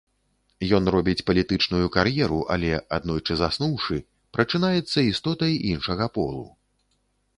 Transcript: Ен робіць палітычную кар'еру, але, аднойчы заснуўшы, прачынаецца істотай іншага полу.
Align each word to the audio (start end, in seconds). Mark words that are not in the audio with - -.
Ен 0.77 0.85
робіць 0.95 1.21
палітычную 1.27 1.85
кар'еру, 1.97 2.39
але, 2.57 2.71
аднойчы 2.99 3.37
заснуўшы, 3.41 4.01
прачынаецца 4.39 4.99
істотай 5.13 5.53
іншага 5.75 6.05
полу. 6.17 6.45